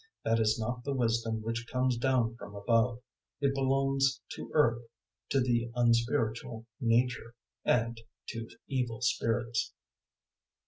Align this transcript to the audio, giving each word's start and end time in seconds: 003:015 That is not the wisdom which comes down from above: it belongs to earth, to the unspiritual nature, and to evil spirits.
003:015 0.01 0.07
That 0.35 0.41
is 0.41 0.57
not 0.59 0.83
the 0.83 0.93
wisdom 0.95 1.41
which 1.43 1.67
comes 1.71 1.95
down 1.95 2.35
from 2.35 2.55
above: 2.55 3.03
it 3.39 3.53
belongs 3.53 4.19
to 4.29 4.49
earth, 4.51 4.81
to 5.29 5.39
the 5.39 5.69
unspiritual 5.75 6.65
nature, 6.79 7.35
and 7.63 8.01
to 8.29 8.49
evil 8.67 9.01
spirits. 9.01 9.73